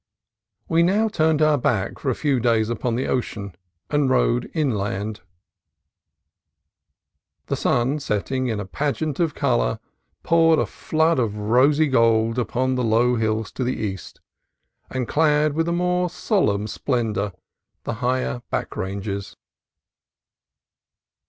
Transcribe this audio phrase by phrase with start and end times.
[0.67, 3.53] We now turned our backs for a few days upon the ocean
[3.91, 5.21] and rode inland.
[7.45, 9.77] The sun, setting in a pageant of color,
[10.23, 14.19] poured a flood of rosy gold upon the low hills to the east,
[14.89, 17.33] and clad with a more solemn splen dor
[17.83, 19.37] the higher back ranges.